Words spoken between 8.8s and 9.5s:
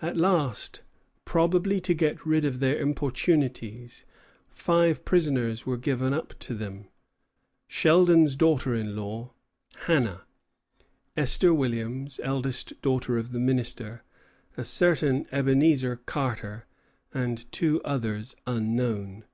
law,